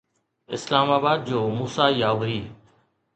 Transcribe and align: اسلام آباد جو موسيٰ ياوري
اسلام 0.55 0.87
آباد 0.97 1.19
جو 1.27 1.39
موسيٰ 1.57 1.89
ياوري 2.03 2.39